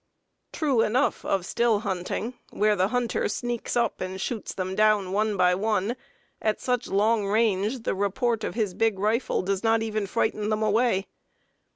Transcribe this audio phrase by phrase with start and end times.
[0.51, 5.37] True enough of still hunting, where the hunter sneaks up and shoots them down one
[5.37, 5.95] by one
[6.41, 10.63] at such long range the report of his big rifle does not even frighten them
[10.63, 11.05] away.